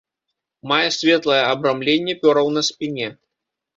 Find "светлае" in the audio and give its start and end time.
0.95-1.41